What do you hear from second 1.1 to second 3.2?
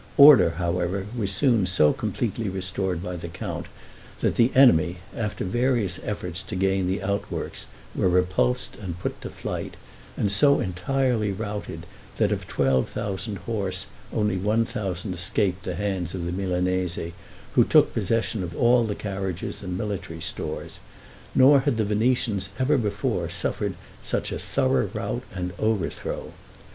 was soon so completely restored by